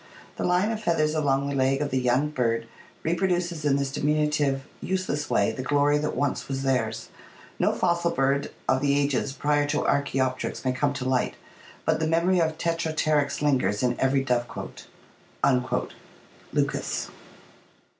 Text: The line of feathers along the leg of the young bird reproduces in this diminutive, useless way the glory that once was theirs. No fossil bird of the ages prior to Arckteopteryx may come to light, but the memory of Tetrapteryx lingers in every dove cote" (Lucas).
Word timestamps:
The 0.35 0.43
line 0.43 0.71
of 0.71 0.81
feathers 0.81 1.13
along 1.13 1.47
the 1.47 1.55
leg 1.55 1.79
of 1.79 1.91
the 1.91 1.99
young 2.01 2.29
bird 2.29 2.65
reproduces 3.03 3.65
in 3.65 3.75
this 3.75 3.91
diminutive, 3.91 4.63
useless 4.81 5.29
way 5.29 5.51
the 5.51 5.61
glory 5.61 5.99
that 5.99 6.15
once 6.15 6.47
was 6.47 6.63
theirs. 6.63 7.09
No 7.59 7.71
fossil 7.71 8.09
bird 8.09 8.49
of 8.67 8.81
the 8.81 8.97
ages 8.97 9.31
prior 9.31 9.67
to 9.67 9.83
Arckteopteryx 9.83 10.65
may 10.65 10.71
come 10.71 10.93
to 10.93 11.05
light, 11.07 11.35
but 11.85 11.99
the 11.99 12.07
memory 12.07 12.39
of 12.41 12.57
Tetrapteryx 12.57 13.43
lingers 13.43 13.83
in 13.83 13.95
every 13.99 14.23
dove 14.23 14.47
cote" 14.47 14.87
(Lucas). 16.51 17.09